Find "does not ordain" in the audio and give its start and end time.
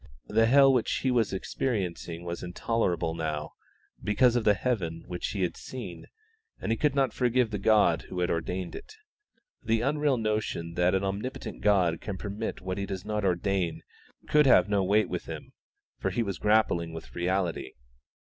12.87-13.83